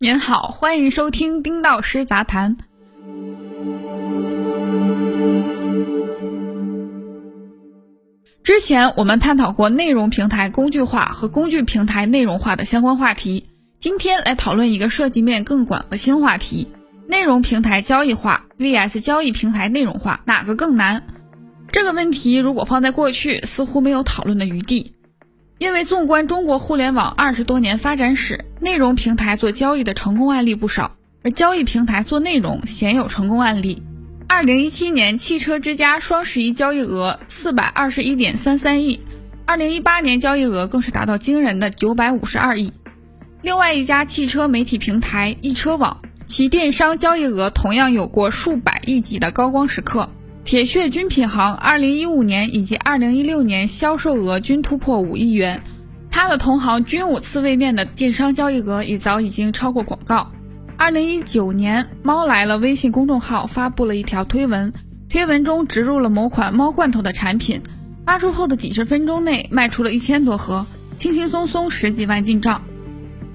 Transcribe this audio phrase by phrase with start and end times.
[0.00, 2.56] 您好，欢迎收听丁道师杂谈。
[8.44, 13.48] 之前我们探讨过内容平台工具化和工具平台内容化的相关话题，
[13.80, 16.68] 今天来讨论一个涉及面更广的新话题：
[17.08, 21.02] 内容平台交易化 vs 交易平台内容化，哪个更难？
[21.72, 24.92] 这个问题如果放在过去，似乎没有讨论的余地。
[25.58, 33.82] 因为纵观中国互联网二十多年发展史，内容平台做交易的成功案例不少，而交易平台做内容鲜有成功案例。
[34.28, 39.00] 二零一七年汽车之家双十一交易额四百二十一点三三亿，
[39.46, 42.72] 二零一八年交易额更是达到惊人的九百五十二亿。
[43.42, 50.10] 另外一家汽车媒体平台易车网，其电商交易额同样有过数百亿级的高光时刻。
[50.48, 55.62] 铁血军品行二零一五年以及二零一六年销售额均突破五亿元，
[56.10, 60.32] 它的同行军武次位面的电商交易额也早已经超过广告。
[60.78, 64.72] 二零一九年，猫来了微信公众号发布了一条推文，
[65.10, 67.60] 推文中植入了某款猫罐头的产品，
[68.06, 70.64] 发出后的几十分钟内卖出了一千多盒，
[70.96, 72.62] 轻轻松松十几万进账。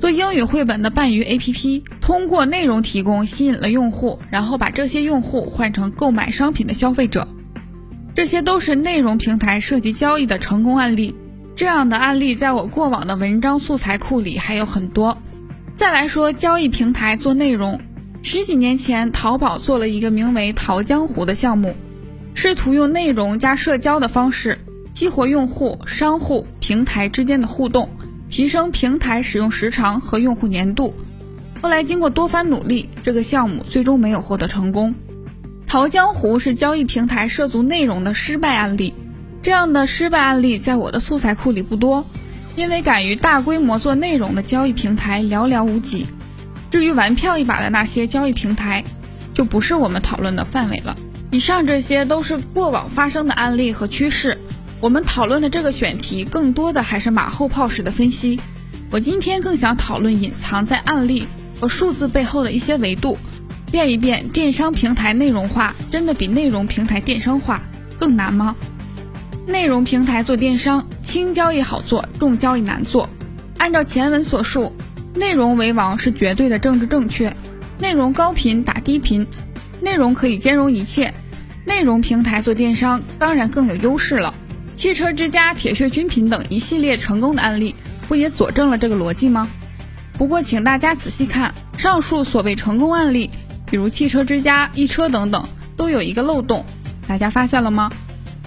[0.00, 7.26] 做英语绘本的伴鱼 APP，通过内容提供吸引了用户，然后把这些用户换成购买商品的消费者。
[8.14, 11.14] 这些都是内容平台涉及交易的成功案例。
[11.54, 15.16] 这样的案例在我过往的文章素材库里还有很多。
[15.76, 17.80] 再来说交易平台做内容，
[18.22, 21.74] 十几年前淘宝做了一个名为“淘江湖”的项目，
[22.34, 24.58] 试图用内容加社交的方式
[24.92, 27.88] 激活用户、商户、平台之间的互动。
[28.28, 30.94] 提升平台使用时长和用户粘度。
[31.62, 34.94] 后来经过多番努力，这个项目最终没有获得成功。
[35.66, 38.94] 淘江湖是交易平台涉足内容的失败案例。
[39.42, 42.04] 这样的失败案例在我的素材库里不多，
[42.56, 46.06] 因为敢于大规模做内容的交易平台寥寥无几。
[46.70, 48.84] 至于玩票一把的那些交易平台，
[49.32, 50.96] 就不是我们讨论的范围了。
[51.30, 54.38] 以上这些都是过往发生的案例和趋势。
[54.80, 58.38] 我们讨论的这个选题，更多的还是马后炮式的分析。
[58.90, 61.26] 我今天更想讨论隐藏在案例
[61.60, 63.18] 和数字背后的一些维度，
[63.70, 67.62] 变一变电商平台内容化真的比内容平台电商化
[67.98, 68.54] 更难吗？
[69.46, 73.08] 内容平台做电商，轻交易好做，重交易难做。
[73.56, 74.72] 按照前文所述，
[75.14, 77.34] 内容为王是绝对的政治正确，
[77.78, 79.26] 内容高频打低频，
[79.80, 81.14] 内容可以兼容一切。
[81.64, 84.34] 内容平台做电商当然更有优势了。
[84.76, 87.74] 汽车之家、铁血军品等一系列成功的案例，
[88.06, 89.48] 不也佐证了这个逻辑吗？
[90.18, 93.30] 不过，请大家仔细看，上述所谓成功案例，
[93.70, 95.48] 比如汽车之家、易车等等，
[95.78, 96.66] 都有一个漏洞，
[97.08, 97.90] 大家发现了吗？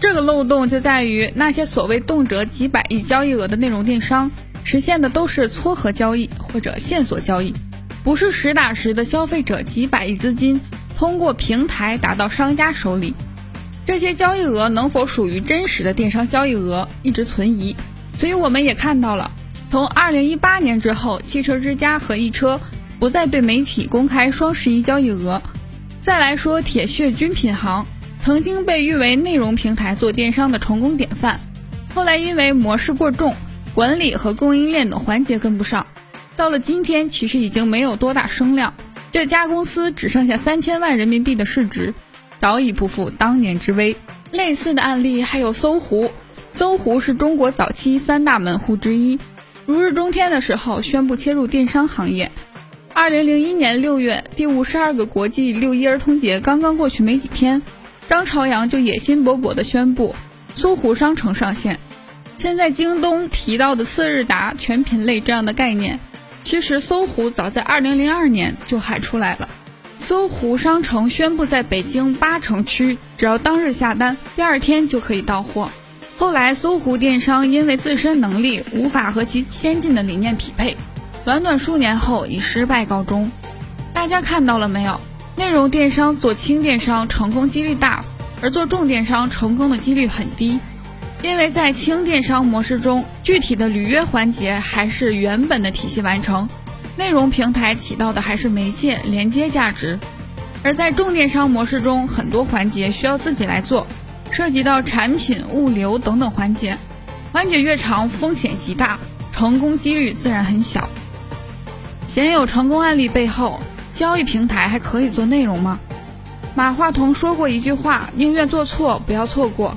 [0.00, 4.30] 这个漏洞就在于那些所谓动辄几百亿交易额的内容电商，
[4.64, 7.54] 实现的都是撮合交易或者线索交易，
[8.04, 10.60] 不是实打实的消费者几百亿资金
[10.94, 13.14] 通过平台打到商家手里。
[13.88, 17.74] 这些交易额能否属于真实的电商交易额，一直存疑。
[18.18, 19.30] 所以我们也看到了，
[19.70, 22.60] 从二零一八年之后，汽车之家和易车
[23.00, 25.40] 不再对媒体公开双十一交易额。
[26.00, 27.86] 再来说铁血军品行，
[28.20, 31.40] 曾经被誉为内容平台做电商的成功典范，
[31.94, 33.34] 后来因为模式过重，
[33.72, 35.86] 管理和供应链等环节跟不上，
[36.36, 38.74] 到了今天其实已经没有多大声量。
[39.10, 41.94] 这家公司只剩下三千万人民币的市值。
[42.40, 43.96] 早已不复当年之威。
[44.30, 46.10] 类似的案例还有搜狐，
[46.52, 49.18] 搜狐是中国早期三大门户之一，
[49.64, 52.30] 如日中天的时候宣布切入电商行业。
[52.92, 57.62] 二零零一年六月，第五十二个国际六一儿童节刚刚过去没几天，
[58.08, 60.14] 张朝阳就野心勃勃地宣布
[60.54, 61.78] 搜狐商城上线。
[62.36, 66.00] 现在京东提到的次日达全品类这样的概念，
[66.42, 69.48] 其实搜狐早在二零零二年就喊出来了。
[70.08, 75.70] 搜狐商城宣布，在北京八城区，只要当日下单，第二天就可以到货。
[76.16, 80.78] 后来，搜狐电商因为自身能力无法和其先进的理念匹配，
[81.26, 83.30] 短短数年后以失败告终。
[83.92, 84.98] 大家看到了没有？
[85.36, 88.02] 内容电商做轻电商成功几率大，
[88.40, 90.58] 而做重电商成功的几率很低，
[91.22, 96.48] 因为在轻电商模式中，具体的履约环节还是原本的体系完成。
[96.98, 100.00] 内容平台起到的还是媒介连接价值，
[100.64, 103.86] 而在重电商模式中，很多环节需要自己来做，
[104.32, 106.76] 涉及到产品、物流等等环节，
[107.32, 108.98] 环节越长，风险极大，
[109.32, 110.90] 成功几率自然很小。
[112.08, 113.60] 鲜有成功案例背后，
[113.92, 115.78] 交易平台还可以做内容吗？
[116.56, 119.76] 马化腾说过一句话：“宁愿做错，不要错过。”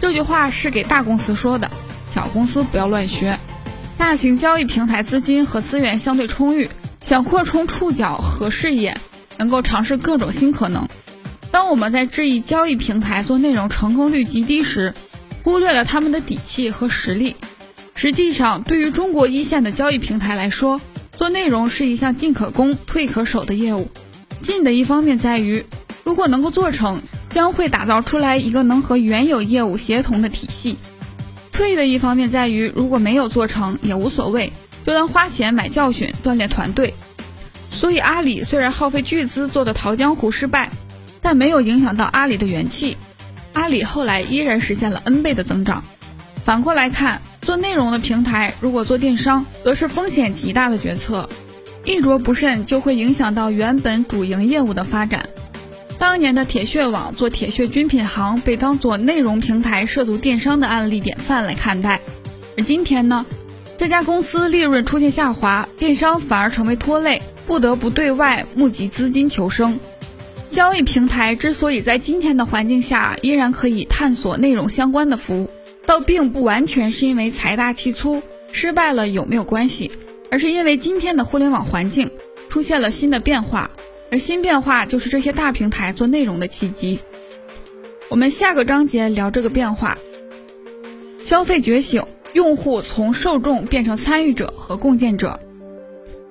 [0.00, 1.68] 这句话是给大公司说的，
[2.08, 3.36] 小公司不要乱学。
[4.02, 6.68] 大型交易平台资金和资源相对充裕，
[7.02, 8.96] 想扩充触角和视野，
[9.38, 10.88] 能够尝试各种新可能。
[11.52, 14.92] 当我们在质疑交易平台做内容成功率极低时，
[15.44, 17.36] 忽略了他们的底气和实力。
[17.94, 20.80] 实际上，对于中国一线的交易平台来说，
[21.16, 23.88] 做内容是一项进可攻、退可守的业务。
[24.40, 25.64] 进的一方面在于，
[26.02, 27.00] 如果能够做成，
[27.30, 30.74] 将会打造出来一个能和原有业务协同的体系；
[31.62, 34.52] 贵的一方面在于，如果没有做成也无所谓，
[34.84, 36.92] 就当花钱买教训，锻炼团队。
[37.70, 40.72] 所以，阿里虽然耗费巨资做的淘江湖失败，
[41.20, 42.96] 但没有影响到阿里的元气。
[43.52, 45.84] 阿里后来依然实现了 N 倍的增长。
[46.44, 51.28] 反过来看，做内容的平台如果做电商，则是风险极大的决策，
[51.84, 55.28] 一着不慎就会影响到原本主营业务的发展。
[56.02, 62.00] 当年的铁血网做铁血军品行，被当做内容平台涉足电商的案例典范来看待。
[62.56, 63.24] 而今天呢，
[63.78, 69.78] 这家公司利润出现下滑，电商反而成为拖累，不得不对外募集资金求生。
[70.48, 75.50] 交易平台之所以在今天的环境下依然可以探索内容相关的服务，
[75.86, 79.92] 倒并不完全是因为财大气粗，失败了有没有关系，
[80.32, 82.10] 而是因为今天的互联网环境
[82.48, 83.70] 出现了新的变化，
[84.12, 87.00] 而新变化就是这些大平台做内容的契机。
[88.10, 89.96] 我们下个章节聊这个变化。
[91.24, 92.04] 消费觉醒，
[92.34, 95.40] 用户从受众变成参与者和共建者。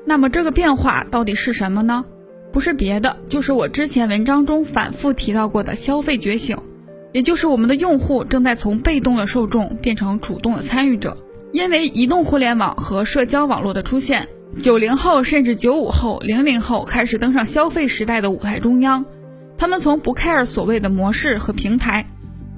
[0.06, 2.06] 那么这个变化到底是什么呢？
[2.52, 6.60] 不是别的，就是我之前文章中反复提到过的消费觉醒，
[7.14, 11.18] 也就是我们的用户正在从被动的受众变成主动的参与者。
[11.52, 14.28] 因为移动互联网和社交网络的出现，
[14.60, 19.06] 九零后甚至九五后、零零后开始登上消费时代的舞台中央。
[19.58, 22.06] 他们从不 care 所谓的模式和平台，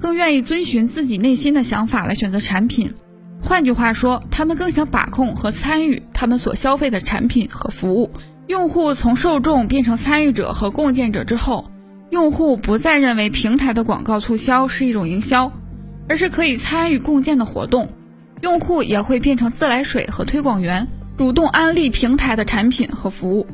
[0.00, 2.92] 更愿意遵循自己内心的想法来选择产品。
[3.40, 8.10] 换句话说，他们更想把控和参与他们所消费的产品和服务。
[8.46, 11.70] 用户从受众变成参与者和共建者之后，
[12.10, 15.52] 用户不再认为平台的广告促销是一种营销，
[16.08, 17.88] 而是可以参与共建的活动。
[18.40, 23.46] 用户也会变成自来水和推广员，主动安利平台的产品和服务。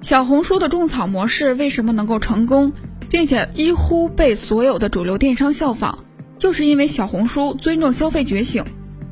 [0.00, 2.72] 小红书的种草模式为什么能够成功，
[3.08, 5.98] 并且几乎被所有的主流电商效仿，
[6.38, 8.64] 就是因为小红书尊重消费觉醒，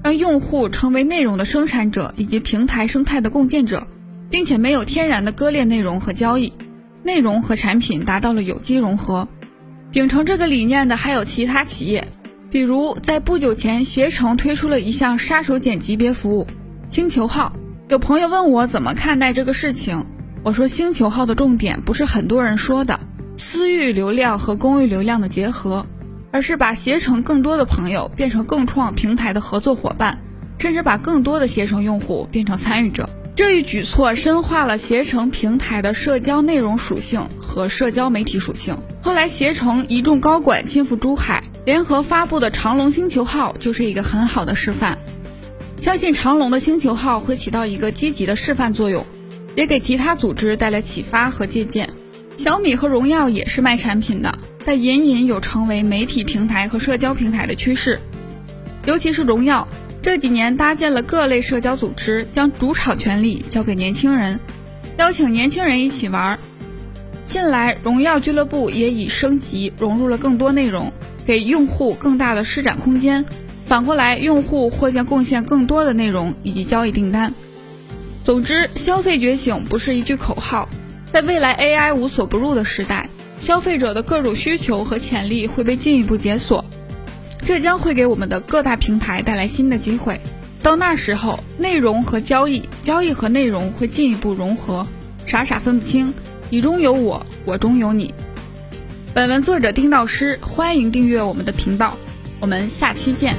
[0.03, 3.87] 让用户成为内容的生产者以及平台生态的共建者。
[4.33, 6.55] 并且没有天然的割裂内容和交易，
[7.03, 9.29] 内容和产品达到了有机融合。
[9.91, 12.09] 秉承这个理念的还有其他企业，
[12.51, 16.47] 比如在不久前，携程推出了一项杀手锏级别服务——
[16.91, 17.53] 星球号。
[17.93, 20.07] 有朋友问我怎么看待这个事情，
[20.43, 22.99] 我说星球号的重点不是很多人说的
[23.37, 25.85] 私域流量和公域流量的结合，
[26.31, 30.19] 而是把携程更多的朋友变成共创平台的合作伙伴，
[30.59, 33.11] 甚至把更多的携程用户变成参与者。
[33.37, 38.79] 这一举措深化了携程平台的社交内容属性和社交媒体属性。
[39.03, 44.97] 后来，携程一众高管亲赴珠海，联合发布的长龙星球号就是一个很好的示范。
[45.83, 49.05] 相信长龙的星球号会起到一个积极的示范作用，
[49.57, 51.91] 也给其他组织带来启发和借鉴。
[52.39, 54.33] 小米和荣耀也是卖产品的，
[54.65, 57.99] 但隐隐有成为媒体平台和社交平台的趋势，
[58.87, 59.67] 尤其是荣耀。
[60.01, 64.39] 这几年搭建了各类社交组织，将主场权力交给年轻人，
[64.99, 66.39] 邀请年轻人一起玩。
[67.25, 70.93] 近来，荣耀俱乐部也已升级，融入了更多内容，
[71.27, 73.25] 给用户更大的施展空间。
[73.73, 77.33] 反过来，用户或将贡献更多的内容以及交易订单。
[78.23, 80.69] 总之，消费觉醒不是一句口号，
[81.11, 83.09] 在未来 AI 无所不入的时代，
[83.41, 86.67] 消费者的各种需求和潜力会被进一步解锁。
[87.47, 90.21] 这将会给我们的各大平台带来新的机会。
[90.63, 94.87] 到那时候，内容和交易，交易和内容会进一步融合，
[95.25, 96.13] 傻傻分不清，
[96.51, 98.13] 你中有我，我中有你。
[99.15, 101.97] 本文作者丁道师，欢迎订阅我们的频道，
[102.39, 103.35] 我们下期见。